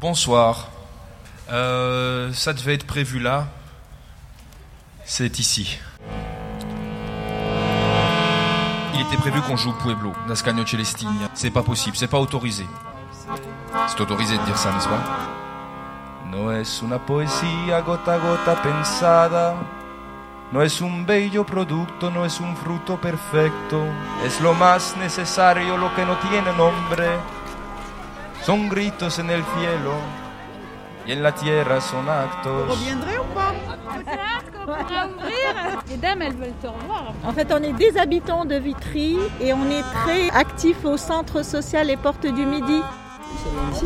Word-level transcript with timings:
Bonsoir. 0.00 0.68
Euh, 1.52 2.32
ça 2.32 2.54
devait 2.54 2.72
être 2.72 2.86
prévu 2.86 3.18
là. 3.18 3.48
C'est 5.04 5.38
ici. 5.38 5.78
Il 8.94 9.00
était 9.02 9.18
prévu 9.18 9.42
qu'on 9.42 9.58
joue 9.58 9.74
Pueblo, 9.74 10.14
Nascagno 10.26 10.64
Celestini. 10.64 11.12
C'est 11.34 11.50
pas 11.50 11.62
possible, 11.62 11.98
c'est 11.98 12.06
pas 12.06 12.18
autorisé. 12.18 12.64
C'est 13.88 14.00
autorisé 14.00 14.38
de 14.38 14.44
dire 14.44 14.56
ça, 14.56 14.72
n'est-ce 14.72 14.88
pas? 14.88 15.02
No 16.30 16.50
es 16.50 16.80
una 16.80 16.98
poesía 16.98 17.80
gota 17.82 18.14
a 18.14 18.18
gota 18.18 18.54
pensada. 18.62 19.54
No 20.50 20.62
es 20.62 20.80
un 20.80 21.04
bello 21.04 21.44
producto, 21.44 22.10
no 22.10 22.24
es 22.24 22.40
un 22.40 22.56
fruto 22.56 22.96
perfecto. 22.96 23.84
Es 24.24 24.40
lo 24.40 24.54
más 24.54 24.96
necesario, 24.96 25.76
lo 25.76 25.94
que 25.94 26.06
no 26.06 26.16
tiene 26.16 26.52
nombre. 26.56 27.06
Son 28.42 28.68
gritos 28.68 29.18
en 29.18 29.30
el 29.30 29.42
cielo 29.56 29.92
y 31.06 31.12
en 31.12 31.22
la 31.22 31.32
tierra 31.32 31.80
son 31.80 32.08
actos. 32.08 32.68
reviendrez 32.68 33.18
ou 33.18 33.34
pas? 33.34 33.54
Les 35.88 35.96
dames, 35.96 36.22
elles 36.22 36.34
veulent 36.34 36.52
te 36.62 36.66
revoir. 36.66 37.12
En 37.24 37.32
fait, 37.32 37.48
on 37.52 37.62
est 37.62 37.72
des 37.72 37.98
habitants 37.98 38.44
de 38.44 38.54
Vitry 38.56 39.16
et 39.40 39.52
on 39.52 39.68
est 39.70 39.82
très 40.04 40.30
actifs 40.38 40.84
au 40.84 40.96
centre 40.96 41.42
social 41.44 41.88
Les 41.88 41.96
Portes 41.96 42.26
du 42.26 42.46
Midi. 42.46 42.80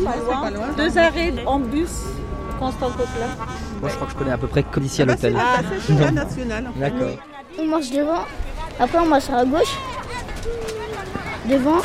Pas 0.03 0.49
loin. 0.51 0.67
Deux 0.77 0.97
arrêts 0.97 1.33
en 1.45 1.59
bus, 1.59 2.03
Constant 2.59 2.89
Coquelin. 2.89 3.33
Moi, 3.81 3.89
je 3.89 3.95
crois 3.95 4.07
que 4.07 4.13
je 4.13 4.17
connais 4.17 4.31
à 4.31 4.37
peu 4.37 4.47
près 4.47 4.63
comme 4.63 4.83
ici 4.83 5.01
à 5.01 5.05
l'hôtel. 5.05 5.35
Ah, 5.39 5.61
c'est 5.85 5.99
la 5.99 6.11
nationale. 6.11 6.71
D'accord. 6.75 7.09
On 7.57 7.65
marche 7.65 7.89
devant, 7.89 8.25
après 8.79 8.99
on 8.99 9.05
marche 9.05 9.29
à 9.29 9.45
gauche, 9.45 9.77
devant, 11.49 11.81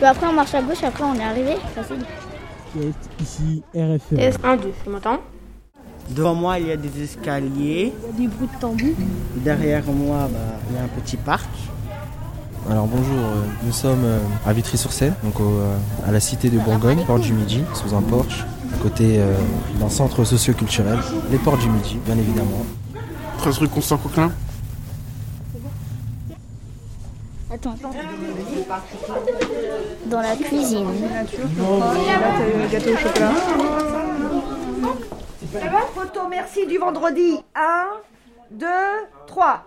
puis 0.00 0.08
après 0.08 0.26
on 0.26 0.32
marche 0.32 0.54
à 0.54 0.62
gauche, 0.62 0.82
après 0.82 1.04
on 1.04 1.14
est 1.14 1.22
arrivé, 1.22 1.56
facile. 1.74 2.02
Ici, 3.20 3.62
RFE. 3.74 4.42
1, 4.42 4.56
2, 4.56 4.72
tu 4.82 4.88
m'entends? 4.88 5.18
Devant 6.08 6.34
moi, 6.34 6.58
il 6.58 6.68
y 6.68 6.72
a 6.72 6.76
des 6.78 7.02
escaliers. 7.02 7.92
Du 8.16 8.26
bruit 8.28 8.48
de 8.54 8.58
tambour. 8.58 8.94
Derrière 9.36 9.84
moi, 9.88 10.26
bah, 10.32 10.38
il 10.70 10.76
y 10.76 10.78
a 10.78 10.84
un 10.84 10.88
petit 10.88 11.18
parc. 11.18 11.50
Alors 12.70 12.86
bonjour, 12.86 13.14
euh, 13.14 13.44
nous 13.62 13.72
sommes 13.72 14.04
euh, 14.04 14.20
à 14.46 14.54
Vitry-sur-Seine, 14.54 15.14
donc 15.22 15.38
au, 15.38 15.42
euh, 15.42 15.76
à 16.08 16.12
la 16.12 16.20
cité 16.20 16.48
de 16.48 16.58
Bourgogne, 16.58 17.04
porte 17.06 17.20
du 17.20 17.34
Midi, 17.34 17.62
sous 17.74 17.94
un 17.94 18.00
porche, 18.00 18.46
à 18.74 18.78
côté 18.78 19.16
euh, 19.18 19.34
d'un 19.78 19.90
centre 19.90 20.24
socio-culturel, 20.24 20.98
les 21.30 21.38
portes 21.38 21.60
du 21.60 21.68
Midi, 21.68 21.98
bien 22.06 22.16
évidemment. 22.16 22.64
13 23.38 23.58
rue 23.58 23.68
Constant 23.68 23.98
Coquelin. 23.98 24.32
Attends. 27.52 27.74
Dans 30.06 30.20
la 30.20 30.36
cuisine. 30.36 30.86
Gâteau 32.70 32.92
au 32.92 32.96
chocolat. 32.96 33.32
Photo 35.94 36.20
merci 36.28 36.66
du 36.66 36.78
vendredi. 36.78 37.40
1, 37.56 37.88
2, 38.52 38.66
3. 39.26 39.64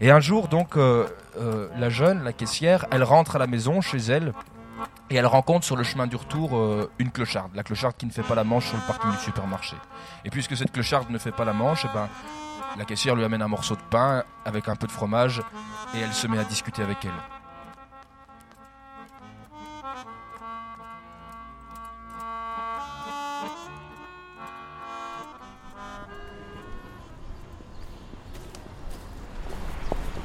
Et 0.00 0.10
un 0.10 0.20
jour, 0.20 0.48
donc, 0.48 0.76
euh, 0.76 1.06
euh, 1.38 1.68
la 1.78 1.88
jeune, 1.88 2.24
la 2.24 2.32
caissière, 2.32 2.86
elle 2.90 3.04
rentre 3.04 3.36
à 3.36 3.38
la 3.38 3.46
maison 3.46 3.80
chez 3.80 3.98
elle 3.98 4.32
et 5.12 5.16
elle 5.16 5.26
rencontre 5.26 5.66
sur 5.66 5.76
le 5.76 5.84
chemin 5.84 6.06
du 6.06 6.16
retour 6.16 6.56
euh, 6.56 6.90
une 6.98 7.10
clocharde. 7.10 7.54
La 7.54 7.62
clocharde 7.62 7.94
qui 7.98 8.06
ne 8.06 8.10
fait 8.10 8.22
pas 8.22 8.34
la 8.34 8.44
manche 8.44 8.68
sur 8.68 8.78
le 8.78 8.82
parking 8.86 9.10
du 9.10 9.18
supermarché. 9.18 9.76
Et 10.24 10.30
puisque 10.30 10.56
cette 10.56 10.72
clocharde 10.72 11.10
ne 11.10 11.18
fait 11.18 11.32
pas 11.32 11.44
la 11.44 11.52
manche, 11.52 11.84
eh 11.84 11.92
ben, 11.92 12.08
la 12.78 12.86
caissière 12.86 13.14
lui 13.14 13.22
amène 13.22 13.42
un 13.42 13.48
morceau 13.48 13.76
de 13.76 13.82
pain 13.90 14.24
avec 14.46 14.68
un 14.68 14.76
peu 14.76 14.86
de 14.86 14.92
fromage 14.92 15.42
et 15.94 16.00
elle 16.00 16.14
se 16.14 16.26
met 16.26 16.38
à 16.38 16.44
discuter 16.44 16.80
avec 16.80 17.04
elle. 17.04 17.10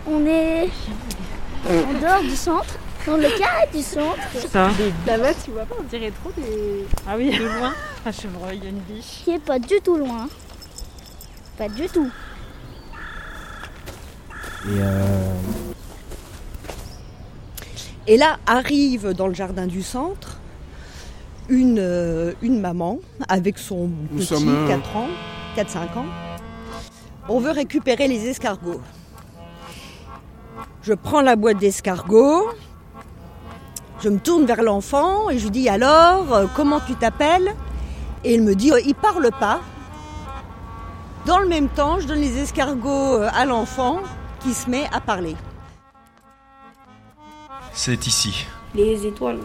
On 0.10 0.26
est 0.26 0.70
en 1.70 2.00
dehors 2.00 2.22
du 2.22 2.38
centre, 2.38 2.80
dans 3.08 3.18
le 3.18 3.30
carré 3.40 3.68
du 3.74 3.82
centre. 3.82 4.18
Là-bas, 5.08 5.34
tu 5.44 5.52
vois 5.52 5.66
pas, 5.66 5.76
on 5.80 5.84
dirait 5.84 6.12
trop 6.12 6.32
des. 6.38 6.86
Ah 7.08 7.16
oui, 7.18 7.36
de 7.36 7.44
loin. 7.44 7.74
Un 8.06 8.12
chevreuil, 8.22 8.60
une 8.64 8.80
biche. 8.80 9.24
Qui 9.24 9.32
est 9.32 9.40
pas 9.40 9.58
du 9.58 9.80
tout 9.84 9.96
loin. 9.96 10.28
Pas 11.58 11.70
du 11.70 11.88
tout. 11.88 12.12
Et 14.66 14.82
euh, 14.82 15.24
Et 18.08 18.18
là 18.18 18.38
arrive 18.46 19.14
dans 19.14 19.28
le 19.28 19.34
jardin 19.34 19.66
du 19.66 19.82
centre 19.82 20.40
une, 21.50 21.80
euh, 21.80 22.34
une 22.42 22.60
maman 22.60 23.00
avec 23.30 23.58
son 23.58 23.90
Nous 24.12 24.18
petit, 24.18 24.26
sommes, 24.26 24.50
euh, 24.50 24.68
4 24.68 24.98
ans, 24.98 25.08
4-5 25.56 25.98
ans. 25.98 26.06
On 27.30 27.40
veut 27.40 27.52
récupérer 27.52 28.08
les 28.10 28.28
escargots. 28.28 28.82
Je 30.82 30.94
prends 30.94 31.22
la 31.22 31.36
boîte 31.36 31.58
d'escargots, 31.58 32.48
je 34.00 34.10
me 34.10 34.20
tourne 34.20 34.46
vers 34.46 34.62
l'enfant 34.62 35.30
et 35.30 35.40
je 35.40 35.46
lui 35.46 35.52
dis 35.52 35.70
alors, 35.70 36.34
euh, 36.34 36.46
comment 36.56 36.80
tu 36.80 36.96
t'appelles? 36.96 37.56
Et 38.24 38.36
il 38.36 38.44
me 38.44 38.56
dit, 38.56 38.72
euh, 38.72 38.80
il 38.86 38.96
parle 38.96 39.32
pas. 39.40 39.62
Dans 41.26 41.40
le 41.40 41.48
même 41.48 41.68
temps, 41.68 42.00
je 42.00 42.08
donne 42.08 42.20
les 42.20 42.38
escargots 42.38 43.16
euh, 43.16 43.30
à 43.34 43.46
l'enfant 43.46 44.00
qui 44.40 44.54
se 44.54 44.70
met 44.70 44.88
à 44.92 45.02
parler. 45.02 45.36
C'est 47.74 48.08
ici. 48.08 48.46
Les 48.76 49.06
étoiles. 49.06 49.40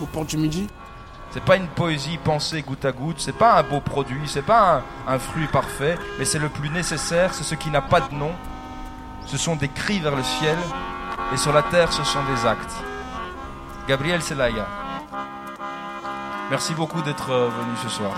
Aux 0.00 0.06
portes 0.06 0.30
du 0.30 0.36
Midi. 0.36 0.66
C'est 1.32 1.44
pas 1.44 1.56
une 1.56 1.68
poésie 1.68 2.18
pensée 2.24 2.62
goutte 2.62 2.84
à 2.84 2.92
goutte, 2.92 3.20
c'est 3.20 3.36
pas 3.36 3.58
un 3.58 3.62
beau 3.62 3.80
produit, 3.80 4.22
c'est 4.26 4.42
pas 4.42 4.82
un, 5.06 5.14
un 5.14 5.18
fruit 5.18 5.46
parfait, 5.46 5.96
mais 6.18 6.24
c'est 6.24 6.40
le 6.40 6.48
plus 6.48 6.70
nécessaire, 6.70 7.34
c'est 7.34 7.44
ce 7.44 7.54
qui 7.54 7.70
n'a 7.70 7.82
pas 7.82 8.00
de 8.00 8.14
nom. 8.14 8.32
Ce 9.26 9.36
sont 9.38 9.54
des 9.54 9.68
cris 9.68 10.00
vers 10.00 10.16
le 10.16 10.24
ciel, 10.24 10.56
et 11.32 11.36
sur 11.36 11.52
la 11.52 11.62
terre, 11.62 11.92
ce 11.92 12.02
sont 12.04 12.22
des 12.24 12.46
actes. 12.46 12.74
Gabriel 13.88 14.20
Zelaya. 14.20 14.66
Merci 16.50 16.74
beaucoup 16.74 17.02
d'être 17.02 17.30
euh, 17.30 17.48
venu 17.48 17.76
ce 17.82 17.88
soir. 17.88 18.12